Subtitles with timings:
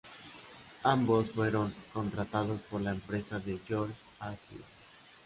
[0.83, 4.31] Ambos fueron contratados por la empresa de George A.
[4.31, 4.65] Fuller.